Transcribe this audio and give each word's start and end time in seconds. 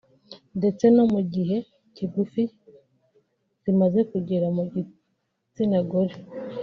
ndetse 0.57 0.85
no 0.95 1.03
mu 1.13 1.21
gihe 1.33 1.57
kigufi 1.95 2.43
zimaze 3.61 3.99
kugera 4.11 4.47
mu 4.55 4.63
gitsina 4.73 5.79
gore 5.89 6.15